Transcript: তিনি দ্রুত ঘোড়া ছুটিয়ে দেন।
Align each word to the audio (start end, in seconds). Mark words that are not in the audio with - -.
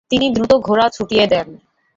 তিনি 0.09 0.25
দ্রুত 0.29 0.51
ঘোড়া 0.61 0.87
ছুটিয়ে 0.89 1.25
দেন। 1.27 1.47